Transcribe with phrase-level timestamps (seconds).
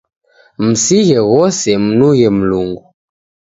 [0.65, 2.83] Msighe ghose, mnughe Mlungu.